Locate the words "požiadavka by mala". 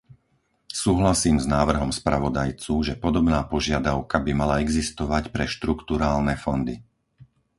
3.53-4.55